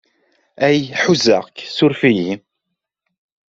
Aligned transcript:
Ay, 0.65 0.81
ḥuzaɣ-k, 1.01 1.57
ssuref-iyi! 1.75 2.33